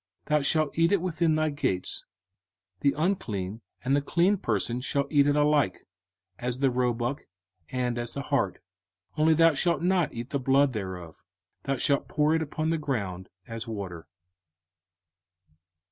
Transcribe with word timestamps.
05:015:022 0.25 0.29
Thou 0.29 0.41
shalt 0.41 0.77
eat 0.79 0.91
it 0.91 1.01
within 1.01 1.35
thy 1.35 1.49
gates: 1.51 2.05
the 2.79 2.95
unclean 2.97 3.61
and 3.85 3.95
the 3.95 4.01
clean 4.01 4.35
person 4.35 4.81
shall 4.81 5.05
eat 5.11 5.27
it 5.27 5.35
alike, 5.35 5.85
as 6.39 6.57
the 6.57 6.71
roebuck, 6.71 7.27
and 7.69 7.99
as 7.99 8.13
the 8.13 8.23
hart. 8.23 8.55
05:015:023 9.15 9.19
Only 9.21 9.33
thou 9.35 9.53
shalt 9.53 9.81
not 9.83 10.11
eat 10.11 10.31
the 10.31 10.39
blood 10.39 10.73
thereof; 10.73 11.23
thou 11.65 11.77
shalt 11.77 12.07
pour 12.07 12.33
it 12.33 12.41
upon 12.41 12.71
the 12.71 12.79
ground 12.79 13.29
as 13.47 13.67
water. 13.67 14.07